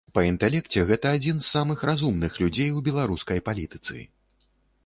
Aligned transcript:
Па 0.17 0.21
інтэлекце 0.27 0.85
гэта 0.91 1.11
адзін 1.17 1.37
з 1.43 1.51
самых 1.57 1.83
разумных 1.89 2.39
людзей 2.45 2.69
у 2.81 2.81
беларускай 2.89 3.47
палітыцы. 3.51 3.97